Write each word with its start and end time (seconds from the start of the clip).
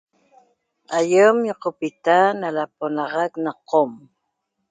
Aiem 0.97 1.35
ñoqopita 1.45 2.15
na 2.39 2.47
laponaxac 2.57 3.33
na 3.45 3.51
qom. 3.69 3.91